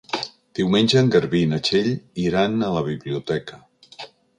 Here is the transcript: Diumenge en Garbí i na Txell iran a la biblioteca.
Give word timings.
Diumenge 0.59 0.97
en 1.01 1.11
Garbí 1.17 1.43
i 1.47 1.51
na 1.53 1.61
Txell 1.69 1.93
iran 2.27 2.59
a 2.71 2.75
la 2.81 2.87
biblioteca. 2.93 3.67